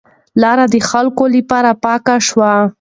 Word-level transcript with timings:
لار 0.41 0.59
د 0.73 0.75
خلکو 0.89 1.23
لپاره 1.35 1.71
پاکه 1.83 2.15
شوه. 2.27 2.51